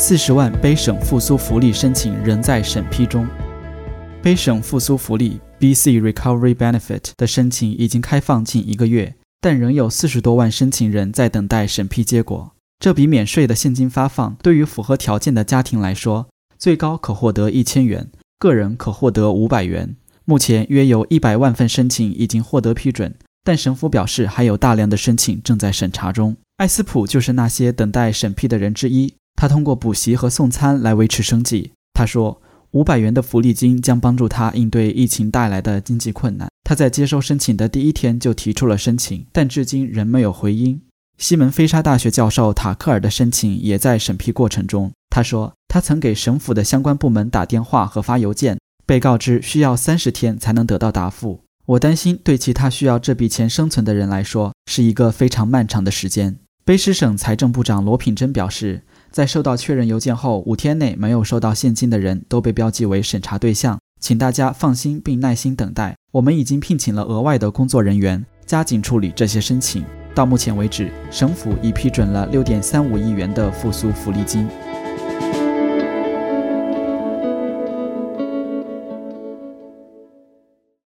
[0.00, 3.26] 四十万卑省复苏福利申请仍在审批中。
[4.22, 12.52] 卑省复苏福利 （BC Recovery Benefit） 的申请已经开放近一个月，但仍有四十多万申请人在等待审批结果。
[12.78, 18.08] 这笔免税的现金发放，对于符合条件的家庭来说，最高可获得一千元，
[18.38, 19.96] 个人可获得五百元。
[20.24, 26.36] 目前约有一百万份申请已经获得批准，但省府表示还有大量的申请正在审查中。
[26.58, 29.14] 艾斯普就是那些等待审批的人之一。
[29.40, 31.70] 他通过补习和送餐来维持生计。
[31.94, 32.42] 他说，
[32.72, 36.48] 五百元的福利金将帮助他应对疫情带来的经济困难。
[36.64, 40.82] 他在接收申请的第一天就提出了申请，但至今仍没有回音。
[41.18, 44.90] 西门菲沙大学教授塔克尔的申请也在审批过程中。
[45.08, 51.40] 他说，他曾给省府的相关部门打电话和发邮件，被告知需要三十天才能得到答复。
[51.66, 56.36] 我担心，对其他需要这笔钱生存的人来说，是一个非常漫长的时间。
[56.66, 58.82] 卑诗省财政部长罗品珍表示。
[59.10, 65.96] 在收到确认邮件后五天内没有收到现金的人都被标记为审查对象，请大家放心并耐心等待。
[66.12, 69.84] 我们已经聘请了额外的工作人员，加紧处理这些申请。
[70.14, 74.48] 到目前为止，省府已批准了六点三五亿元的复苏福利金。